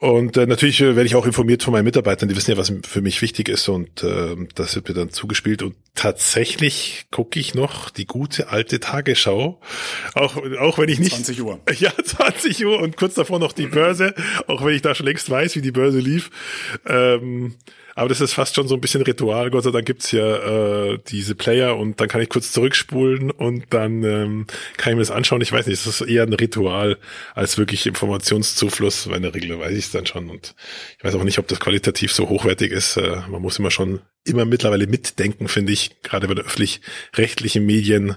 [0.00, 2.72] Und äh, natürlich äh, werde ich auch informiert von meinen Mitarbeitern, die wissen ja, was
[2.86, 5.60] für mich wichtig ist und äh, das wird mir dann zugespielt.
[5.62, 9.60] Und tatsächlich gucke ich noch die gute alte Tagesschau,
[10.14, 11.16] auch, auch wenn ich nicht...
[11.16, 11.58] 20 Uhr.
[11.78, 14.14] Ja, 20 Uhr und kurz davor noch die Börse,
[14.46, 16.30] auch wenn ich da schon längst weiß, wie die Börse lief.
[16.86, 17.56] Ähm,
[17.98, 19.50] aber das ist fast schon so ein bisschen Ritual.
[19.50, 20.36] Gott sei Dank gibt's ja
[20.92, 25.02] äh, diese Player und dann kann ich kurz zurückspulen und dann ähm, kann ich mir
[25.02, 25.40] das anschauen.
[25.40, 26.96] Ich weiß nicht, das ist eher ein Ritual
[27.34, 30.30] als wirklich Informationszufluss, weil in der Regel weiß ich es dann schon.
[30.30, 30.54] Und
[30.96, 32.98] ich weiß auch nicht, ob das qualitativ so hochwertig ist.
[32.98, 38.14] Äh, man muss immer schon immer mittlerweile mitdenken, finde ich, gerade bei den öffentlich-rechtlichen Medien,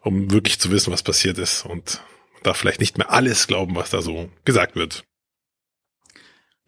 [0.00, 1.64] um wirklich zu wissen, was passiert ist.
[1.64, 2.02] Und
[2.42, 5.04] darf vielleicht nicht mehr alles glauben, was da so gesagt wird.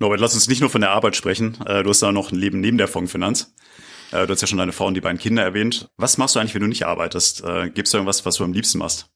[0.04, 1.56] Norbert, lass uns nicht nur von der Arbeit sprechen.
[1.64, 3.54] Äh, du hast da noch ein Leben neben der Fondsfinanz.
[4.12, 5.88] Äh, du hast ja schon deine Frau und die beiden Kinder erwähnt.
[5.96, 7.42] Was machst du eigentlich, wenn du nicht arbeitest?
[7.42, 9.08] Äh, Gibt es irgendwas, was du am liebsten machst?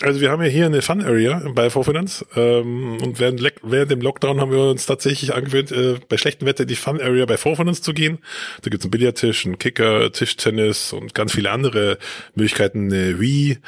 [0.00, 4.00] Also wir haben ja hier eine Fun Area bei Vorfinanz ähm, und während, während dem
[4.00, 7.80] Lockdown haben wir uns tatsächlich angewöhnt, äh, bei schlechtem Wetter die Fun Area bei Vorfinanz
[7.80, 8.18] zu gehen.
[8.62, 11.98] Da gibt's einen Billardtisch, einen Kicker, Tischtennis und ganz viele andere
[12.34, 13.58] Möglichkeiten, eine Wii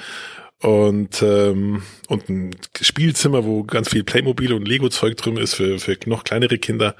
[0.67, 5.97] und ähm, und ein Spielzimmer, wo ganz viel Playmobil und Lego-Zeug drin ist für, für
[6.07, 6.97] noch kleinere Kinder.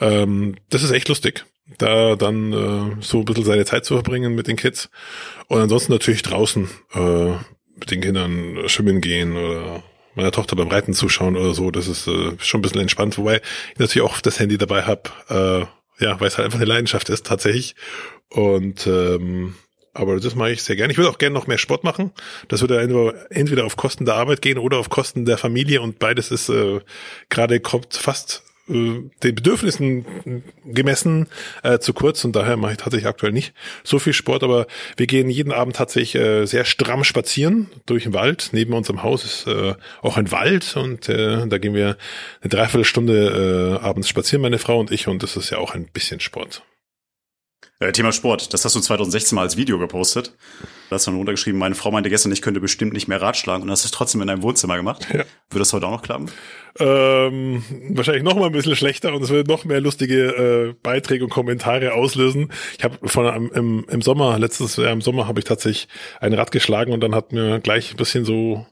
[0.00, 1.44] Ähm, das ist echt lustig,
[1.76, 4.88] da dann äh, so ein bisschen seine Zeit zu verbringen mit den Kids.
[5.48, 7.32] Und ansonsten natürlich draußen äh,
[7.74, 9.82] mit den Kindern schwimmen gehen oder
[10.14, 11.70] meiner Tochter beim Reiten zuschauen oder so.
[11.70, 13.42] Das ist äh, schon ein bisschen entspannt, wobei
[13.74, 17.10] ich natürlich auch das Handy dabei habe, äh, ja, weil es halt einfach eine Leidenschaft
[17.10, 17.74] ist tatsächlich.
[18.30, 19.56] Und ähm,
[19.94, 20.92] aber das mache ich sehr gerne.
[20.92, 22.12] Ich würde auch gerne noch mehr Sport machen.
[22.48, 22.80] Das würde
[23.30, 26.80] entweder auf Kosten der Arbeit gehen oder auf Kosten der Familie und beides ist äh,
[27.28, 28.72] gerade kommt fast äh,
[29.22, 31.26] den Bedürfnissen gemessen
[31.62, 33.52] äh, zu kurz und daher mache ich tatsächlich aktuell nicht
[33.84, 38.14] so viel Sport, aber wir gehen jeden Abend tatsächlich äh, sehr stramm spazieren durch den
[38.14, 38.50] Wald.
[38.52, 41.96] Neben unserem Haus ist äh, auch ein Wald und äh, da gehen wir
[42.40, 45.84] eine Dreiviertelstunde äh, abends spazieren, meine Frau und ich und das ist ja auch ein
[45.84, 46.62] bisschen Sport.
[47.82, 50.32] Äh, Thema Sport, das hast du 2016 mal als Video gepostet.
[50.88, 53.36] Da hast du dann runtergeschrieben, meine Frau meinte gestern, ich könnte bestimmt nicht mehr Rad
[53.36, 55.08] schlagen und hast es trotzdem in deinem Wohnzimmer gemacht.
[55.08, 55.24] Ja.
[55.50, 56.30] Würde das heute auch noch klappen?
[56.78, 61.24] Ähm, wahrscheinlich noch mal ein bisschen schlechter und es würde noch mehr lustige äh, Beiträge
[61.24, 62.52] und Kommentare auslösen.
[62.78, 65.88] Ich habe von im, im Sommer, letztes Jahr im Sommer habe ich tatsächlich
[66.20, 68.64] ein Rad geschlagen und dann hat mir gleich ein bisschen so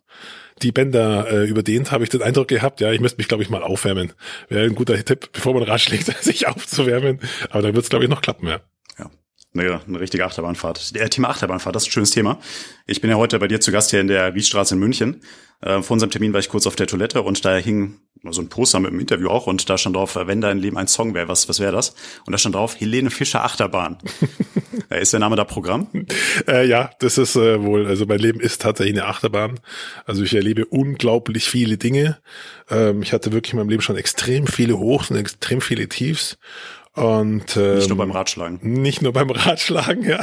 [0.62, 3.50] die Bänder äh, überdehnt, habe ich den Eindruck gehabt, ja, ich müsste mich, glaube ich,
[3.50, 4.12] mal aufwärmen.
[4.48, 7.18] Wäre ein guter Tipp, bevor man Rad schlägt, sich aufzuwärmen.
[7.48, 8.60] Aber dann wird es, glaube ich, noch klappen, ja
[9.54, 10.94] eine, eine richtige Achterbahnfahrt.
[10.94, 12.38] Der Thema Achterbahnfahrt, das ist ein schönes Thema.
[12.86, 15.22] Ich bin ja heute bei dir zu Gast hier in der Riedstraße in München.
[15.60, 18.48] Äh, vor unserem Termin war ich kurz auf der Toilette und da hing so ein
[18.48, 21.28] Poster mit dem Interview auch und da stand drauf, wenn dein Leben ein Song wäre,
[21.28, 21.94] was, was wäre das?
[22.26, 23.98] Und da stand drauf, Helene Fischer Achterbahn.
[24.90, 25.86] Äh, ist der Name da Programm?
[26.48, 29.60] Äh, ja, das ist äh, wohl, also mein Leben ist tatsächlich eine Achterbahn.
[30.04, 32.18] Also ich erlebe unglaublich viele Dinge.
[32.68, 36.38] Ähm, ich hatte wirklich in meinem Leben schon extrem viele Hochs und extrem viele Tiefs.
[37.00, 38.58] Und, ähm, nicht nur beim Ratschlagen.
[38.60, 40.20] Nicht nur beim Ratschlagen, ja.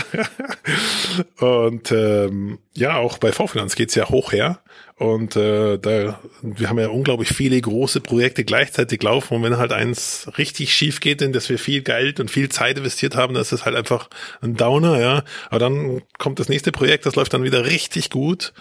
[1.40, 4.60] und ähm, ja, auch bei Vorfinanz geht's ja hoch her.
[4.96, 9.36] Und äh, da, wir haben ja unglaublich viele große Projekte gleichzeitig laufen.
[9.36, 12.78] Und wenn halt eins richtig schief geht, in das wir viel Geld und viel Zeit
[12.78, 14.08] investiert haben, das ist halt einfach
[14.42, 15.24] ein Downer, ja.
[15.50, 18.54] Aber dann kommt das nächste Projekt, das läuft dann wieder richtig gut.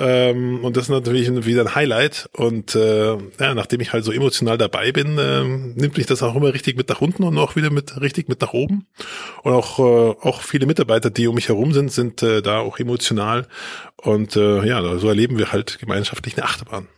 [0.00, 2.30] Ähm, und das ist natürlich wieder ein Highlight.
[2.32, 6.34] Und äh, ja, nachdem ich halt so emotional dabei bin, äh, nimmt mich das auch
[6.34, 8.86] immer richtig mit nach unten und auch wieder mit richtig mit nach oben.
[9.42, 12.78] Und auch, äh, auch viele Mitarbeiter, die um mich herum sind, sind äh, da auch
[12.78, 13.46] emotional.
[13.96, 16.88] Und äh, ja, so erleben wir halt gemeinschaftlich eine Achterbahn.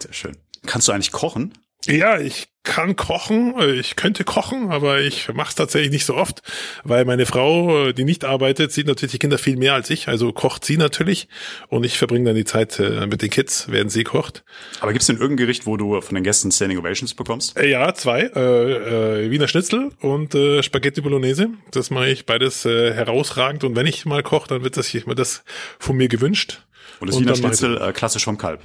[0.00, 0.36] Sehr schön.
[0.66, 1.52] Kannst du eigentlich kochen?
[1.86, 6.42] Ja, ich kann kochen, ich könnte kochen, aber ich mache es tatsächlich nicht so oft,
[6.82, 10.32] weil meine Frau, die nicht arbeitet, sieht natürlich die Kinder viel mehr als ich, also
[10.32, 11.28] kocht sie natürlich
[11.68, 14.44] und ich verbringe dann die Zeit äh, mit den Kids, während sie kocht.
[14.80, 17.56] Aber gibt es denn irgendein Gericht, wo du von den Gästen Standing Ovations bekommst?
[17.56, 22.64] Äh, ja, zwei, äh, äh, Wiener Schnitzel und äh, Spaghetti Bolognese, das mache ich beides
[22.64, 25.44] äh, herausragend und wenn ich mal koche, dann wird das, das
[25.78, 26.62] von mir gewünscht.
[26.98, 28.62] Und das Wiener Schnitzel äh, klassisch vom Kalb?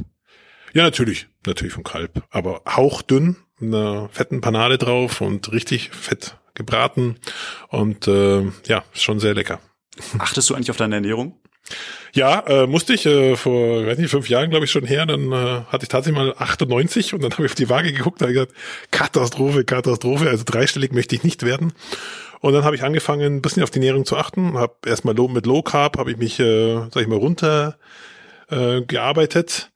[0.74, 1.28] Ja, natürlich.
[1.46, 2.24] Natürlich vom Kalb.
[2.30, 7.18] Aber hauchdünn, einer fetten Panade drauf und richtig fett gebraten.
[7.70, 9.60] Und äh, ja, schon sehr lecker.
[10.20, 11.38] Achtest du eigentlich auf deine Ernährung?
[12.14, 15.06] Ja, äh, musste ich äh, vor, weiß nicht, fünf Jahren, glaube ich, schon her.
[15.06, 18.22] Dann äh, hatte ich tatsächlich mal 98 und dann habe ich auf die Waage geguckt
[18.22, 18.54] und habe gesagt,
[18.92, 21.74] Katastrophe, Katastrophe, also dreistellig möchte ich nicht werden.
[22.42, 24.58] Und dann habe ich angefangen, ein bisschen auf die Ernährung zu achten.
[24.58, 27.78] Habe erstmal mit Low Carb, habe ich mich, äh, sag ich mal, runter
[28.50, 29.72] äh, gearbeitet.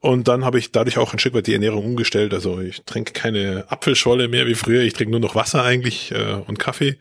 [0.00, 2.32] Und dann habe ich dadurch auch ein Stück weit die Ernährung umgestellt.
[2.32, 4.82] Also ich trinke keine Apfelschwolle mehr wie früher.
[4.82, 6.98] Ich trinke nur noch Wasser eigentlich äh, und Kaffee.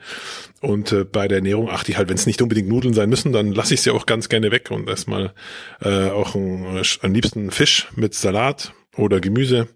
[0.61, 3.33] Und äh, bei der Ernährung achte ich halt, wenn es nicht unbedingt Nudeln sein müssen,
[3.33, 5.33] dann lasse ich sie auch ganz gerne weg und erstmal
[5.81, 9.67] äh, auch ein, am liebsten Fisch mit Salat oder Gemüse.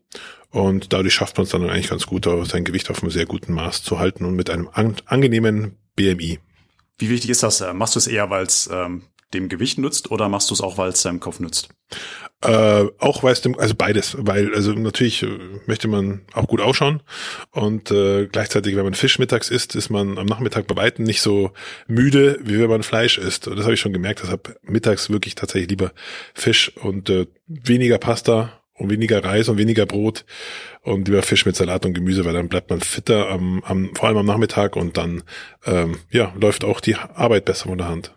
[0.50, 3.54] Und dadurch schafft man es dann eigentlich ganz gut, sein Gewicht auf einem sehr guten
[3.54, 6.40] Maß zu halten und mit einem an, angenehmen BMI.
[6.98, 7.64] Wie wichtig ist das?
[7.74, 9.04] Machst du es eher, weil es ähm,
[9.34, 11.70] dem Gewicht nutzt oder machst du es auch, weil es deinem Kopf nutzt?
[12.44, 15.28] Äh, auch weil es dem, also beides, weil also natürlich äh,
[15.68, 17.04] möchte man auch gut ausschauen
[17.52, 21.22] und äh, gleichzeitig, wenn man Fisch mittags isst, ist man am Nachmittag bei weitem nicht
[21.22, 21.52] so
[21.88, 23.48] müde, wie wenn man Fleisch isst.
[23.48, 25.92] Und das habe ich schon gemerkt, deshalb mittags wirklich tatsächlich lieber
[26.34, 30.26] Fisch und äh, weniger Pasta und weniger Reis und weniger Brot
[30.82, 34.08] und lieber Fisch mit Salat und Gemüse, weil dann bleibt man fitter am, am vor
[34.08, 35.22] allem am Nachmittag und dann
[35.68, 38.16] ähm, ja läuft auch die Arbeit besser von der Hand.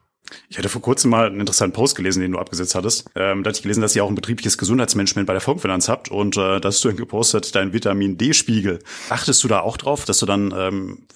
[0.48, 3.08] Ich hatte vor kurzem mal einen interessanten Post gelesen, den du abgesetzt hattest.
[3.14, 6.10] Ähm, da hatte ich gelesen, dass ihr auch ein betriebliches Gesundheitsmanagement bei der Volksfinanz habt
[6.10, 8.78] und äh, da hast du gepostet, dein Vitamin D-Spiegel.
[9.10, 11.06] Achtest du da auch drauf, dass du dann ähm,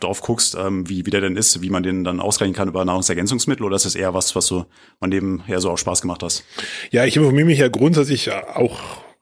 [0.00, 2.84] drauf guckst, ähm, wie, wie der denn ist, wie man den dann ausgleichen kann über
[2.84, 4.64] Nahrungsergänzungsmittel oder ist das eher was, was du
[5.00, 6.44] man nebenher so auch Spaß gemacht hast?
[6.90, 8.78] Ja, ich informiere mich ja grundsätzlich auch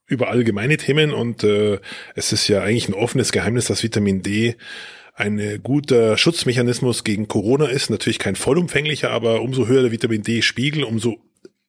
[0.06, 1.80] über allgemeine Themen und äh,
[2.14, 4.56] es ist ja eigentlich ein offenes Geheimnis, dass Vitamin D
[5.16, 7.90] ein guter Schutzmechanismus gegen Corona ist.
[7.90, 11.16] Natürlich kein vollumfänglicher, aber umso höher der Vitamin D-Spiegel, umso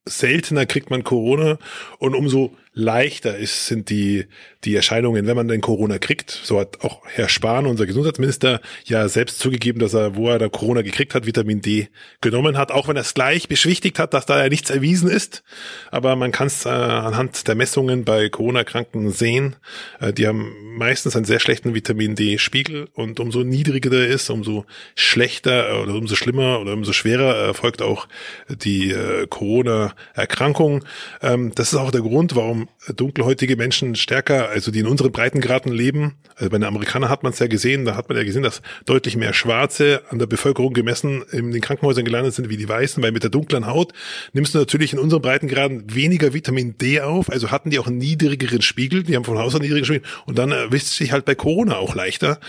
[0.06, 1.58] seltener kriegt man Corona
[1.98, 4.28] und umso leichter ist, sind die,
[4.64, 6.30] die Erscheinungen, wenn man den Corona kriegt.
[6.30, 10.48] So hat auch Herr Spahn, unser Gesundheitsminister, ja selbst zugegeben, dass er, wo er da
[10.48, 11.90] Corona gekriegt hat, Vitamin D
[12.22, 15.44] genommen hat, auch wenn er es gleich beschwichtigt hat, dass da ja nichts erwiesen ist.
[15.90, 19.56] Aber man kann es äh, anhand der Messungen bei Corona-Kranken sehen.
[20.00, 24.66] Äh, die haben meistens einen sehr schlechten Vitamin D-Spiegel und umso niedriger der ist, umso
[24.96, 28.08] schlechter oder umso schlimmer oder umso schwerer erfolgt auch
[28.50, 30.86] die äh, Corona-Erkrankung.
[31.24, 35.72] Ähm, das ist auch der Grund, warum dunkelhäutige Menschen stärker, also die in unseren Breitengraden
[35.72, 36.16] leben.
[36.36, 38.62] Also bei den Amerikanern hat man es ja gesehen, da hat man ja gesehen, dass
[38.86, 43.02] deutlich mehr Schwarze an der Bevölkerung gemessen in den Krankenhäusern gelandet sind wie die Weißen,
[43.04, 43.94] weil mit der dunklen Haut
[44.34, 47.98] nimmst du natürlich in unseren Breitengraden weniger Vitamin D auf, also hatten die auch einen
[47.98, 51.26] niedrigeren Spiegel, die haben von Haus aus einen niedrigeren Spiegel und dann erwischt sich halt
[51.26, 52.40] bei Corona auch leichter.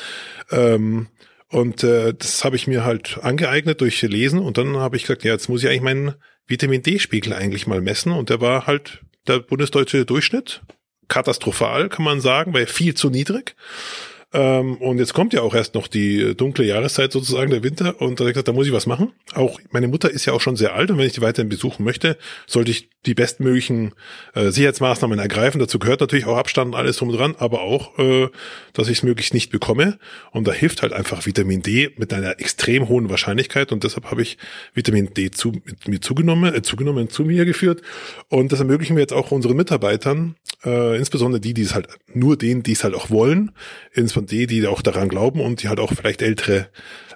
[0.51, 1.09] Ähm,
[1.51, 5.25] und äh, das habe ich mir halt angeeignet durch Lesen und dann habe ich gesagt,
[5.25, 6.15] ja, jetzt muss ich eigentlich meinen
[6.47, 10.63] Vitamin D-Spiegel eigentlich mal messen und der war halt der bundesdeutsche Durchschnitt.
[11.09, 13.57] Katastrophal, kann man sagen, weil viel zu niedrig.
[14.35, 18.01] Ähm, und jetzt kommt ja auch erst noch die dunkle Jahreszeit sozusagen, der Winter.
[18.01, 19.13] Und da habe ich gesagt, da muss ich was machen.
[19.35, 21.85] Auch meine Mutter ist ja auch schon sehr alt und wenn ich die weiterhin besuchen
[21.85, 23.95] möchte, sollte ich die bestmöglichen
[24.35, 25.59] äh, Sicherheitsmaßnahmen ergreifen.
[25.61, 28.29] Dazu gehört natürlich auch Abstand und alles drum und dran, aber auch, äh,
[28.75, 29.99] dass ich es möglichst nicht bekomme.
[30.33, 33.73] Und da hilft halt einfach Vitamin D mit einer extrem hohen Wahrscheinlichkeit.
[33.73, 34.37] Und deshalb habe ich
[34.75, 37.81] Vitamin D zu, mit mir zugenommen, äh, zugenommen, zu mir geführt.
[38.29, 42.37] Und das ermöglichen wir jetzt auch unseren Mitarbeitern, äh, insbesondere die, die es halt nur
[42.37, 43.53] denen, die es halt auch wollen,
[43.93, 46.69] insbesondere die, die auch daran glauben und die halt auch vielleicht ältere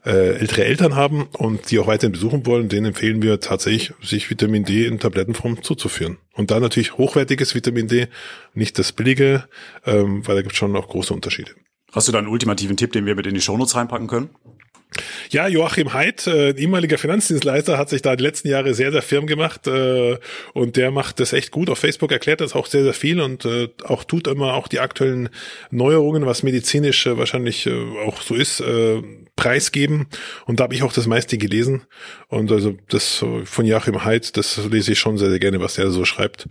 [0.04, 4.30] äh, ältere Eltern haben und die auch weiterhin besuchen wollen, denen empfehlen wir tatsächlich, sich
[4.30, 6.18] Vitamin D in Tablettenform zuzuführen.
[6.32, 8.08] Und da natürlich hochwertiges Vitamin D,
[8.54, 9.44] nicht das billige,
[9.86, 11.52] ähm, weil da gibt es schon auch große Unterschiede.
[11.92, 14.30] Hast du da einen ultimativen Tipp, den wir mit in die Shownotes reinpacken können?
[15.30, 19.26] Ja, Joachim Haidt, äh, ehemaliger Finanzdienstleister, hat sich da die letzten Jahre sehr, sehr firm
[19.26, 20.18] gemacht äh,
[20.52, 21.70] und der macht das echt gut.
[21.70, 24.80] Auf Facebook erklärt das auch sehr, sehr viel und äh, auch tut immer auch die
[24.80, 25.30] aktuellen
[25.70, 27.72] Neuerungen, was medizinisch äh, wahrscheinlich äh,
[28.06, 29.02] auch so ist, äh,
[29.36, 30.06] preisgeben.
[30.46, 31.82] Und da habe ich auch das meiste gelesen.
[32.28, 35.90] Und also das von Joachim Haidt, das lese ich schon sehr, sehr gerne, was der
[35.90, 36.46] so schreibt.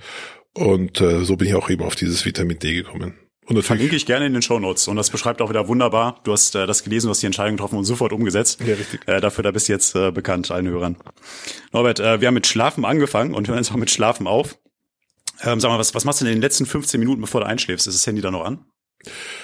[0.54, 3.21] Und äh, so bin ich auch eben auf dieses Vitamin D gekommen.
[3.48, 4.88] Und das verlinke ich gerne in den Show Notes.
[4.88, 6.20] Und das beschreibt auch wieder wunderbar.
[6.24, 8.62] Du hast äh, das gelesen, du hast die Entscheidung getroffen und sofort umgesetzt.
[8.62, 9.08] Ja, richtig.
[9.08, 10.96] Äh, dafür, da bist du jetzt äh, bekannt, allen Hörern.
[11.72, 14.58] Norbert, äh, wir haben mit Schlafen angefangen und hören jetzt auch mit Schlafen auf.
[15.44, 17.88] Ähm, sag mal, was, was machst du in den letzten 15 Minuten, bevor du einschläfst?
[17.88, 18.64] Ist das Handy da noch an?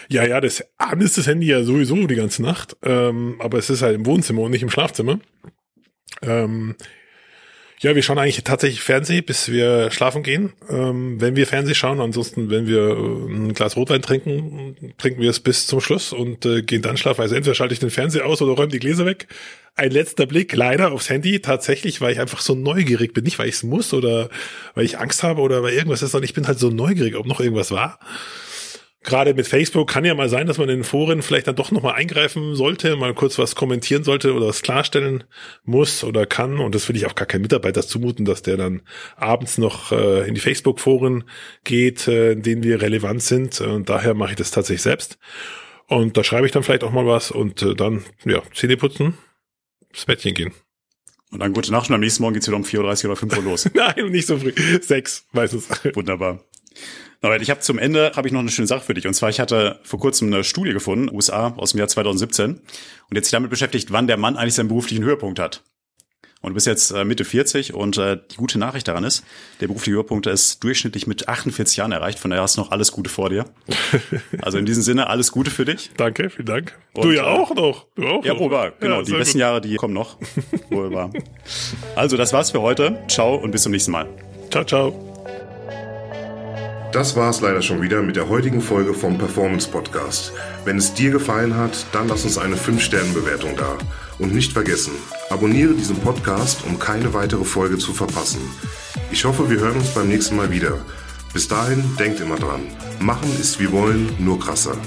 [0.10, 2.78] Ja, ja, das an ist das Handy ja sowieso die ganze Nacht.
[2.84, 5.20] Ähm, aber es ist halt im Wohnzimmer und nicht im Schlafzimmer.
[6.22, 6.76] Ähm,
[7.80, 10.54] ja, wir schauen eigentlich tatsächlich Fernsehen, bis wir schlafen gehen.
[10.68, 15.30] Ähm, wenn wir Fernsehen schauen, ansonsten, wenn wir äh, ein Glas Rotwein trinken, trinken wir
[15.30, 17.22] es bis zum Schluss und äh, gehen dann schlafen.
[17.22, 19.28] Also entweder schalte ich den Fernseher aus oder räume die Gläser weg.
[19.76, 23.24] Ein letzter Blick leider aufs Handy, tatsächlich, weil ich einfach so neugierig bin.
[23.24, 24.30] Nicht, weil ich es muss oder
[24.74, 27.28] weil ich Angst habe oder weil irgendwas ist, sondern ich bin halt so neugierig, ob
[27.28, 28.00] noch irgendwas war
[29.08, 31.72] gerade mit Facebook kann ja mal sein, dass man in den Foren vielleicht dann doch
[31.72, 35.24] nochmal eingreifen sollte, mal kurz was kommentieren sollte oder was klarstellen
[35.64, 36.60] muss oder kann.
[36.60, 38.82] Und das will ich auch gar keinem Mitarbeiter zumuten, dass der dann
[39.16, 41.24] abends noch äh, in die Facebook-Foren
[41.64, 43.62] geht, äh, in denen wir relevant sind.
[43.62, 45.18] Und daher mache ich das tatsächlich selbst.
[45.88, 49.18] Und da schreibe ich dann vielleicht auch mal was und äh, dann, ja, Zähne putzen,
[49.90, 50.54] ins Bettchen gehen.
[51.32, 53.38] Und dann gute Nacht und am nächsten Morgen geht's wieder um 4.30 Uhr oder 5
[53.38, 53.70] Uhr los.
[53.74, 54.54] Nein, nicht so früh.
[54.82, 55.70] Sechs, meistens.
[55.94, 56.44] Wunderbar.
[57.22, 59.08] Aber ich habe zum Ende habe ich noch eine schöne Sache für dich.
[59.08, 63.16] Und zwar, ich hatte vor kurzem eine Studie gefunden, USA aus dem Jahr 2017, und
[63.16, 65.64] jetzt sich damit beschäftigt, wann der Mann eigentlich seinen beruflichen Höhepunkt hat.
[66.42, 69.24] Und du bist jetzt äh, Mitte 40 und äh, die gute Nachricht daran ist,
[69.60, 72.20] der berufliche Höhepunkt ist durchschnittlich mit 48 Jahren erreicht.
[72.20, 73.46] Von daher hast du noch alles Gute vor dir.
[74.44, 75.90] Also in diesem Sinne alles Gute für dich.
[75.98, 76.78] Danke, vielen Dank.
[76.94, 77.88] Und, du ja äh, auch noch.
[77.96, 78.52] Du auch Ja, noch.
[78.52, 78.72] wahr.
[78.80, 79.42] Genau, Ja, die besten gut.
[79.42, 80.18] Jahre, die kommen noch.
[80.70, 81.10] wohl wahr.
[81.96, 83.00] Also das war's für heute.
[83.08, 84.08] Ciao und bis zum nächsten Mal.
[84.52, 85.17] Ciao, ciao.
[86.92, 90.32] Das war es leider schon wieder mit der heutigen Folge vom Performance Podcast.
[90.64, 93.78] Wenn es dir gefallen hat, dann lass uns eine 5-Sterne-Bewertung da.
[94.20, 94.94] Und nicht vergessen,
[95.30, 98.40] abonniere diesen Podcast, um keine weitere Folge zu verpassen.
[99.12, 100.80] Ich hoffe, wir hören uns beim nächsten Mal wieder.
[101.34, 102.62] Bis dahin, denkt immer dran.
[103.00, 104.78] Machen ist wie wollen, nur krasser.